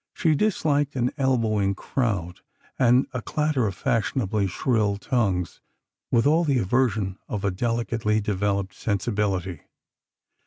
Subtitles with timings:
[0.15, 2.39] She disliked an elbowing crowd
[2.79, 5.61] and a clatter of fashionably shrill tongues
[6.09, 9.61] with all the aversion of a delicately developed sensibility.